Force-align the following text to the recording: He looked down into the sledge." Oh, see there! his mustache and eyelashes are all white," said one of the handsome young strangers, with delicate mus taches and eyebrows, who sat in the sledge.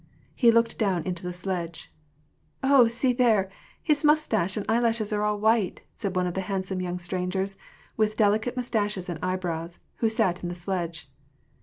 He 0.33 0.49
looked 0.49 0.79
down 0.79 1.03
into 1.03 1.21
the 1.21 1.31
sledge." 1.31 1.93
Oh, 2.63 2.87
see 2.87 3.13
there! 3.13 3.51
his 3.83 4.03
mustache 4.03 4.57
and 4.57 4.65
eyelashes 4.67 5.13
are 5.13 5.21
all 5.21 5.39
white," 5.39 5.81
said 5.93 6.15
one 6.15 6.25
of 6.25 6.33
the 6.33 6.41
handsome 6.41 6.81
young 6.81 6.97
strangers, 6.97 7.55
with 7.97 8.17
delicate 8.17 8.57
mus 8.57 8.71
taches 8.71 9.09
and 9.09 9.19
eyebrows, 9.21 9.77
who 9.97 10.09
sat 10.09 10.41
in 10.41 10.49
the 10.49 10.55
sledge. 10.55 11.07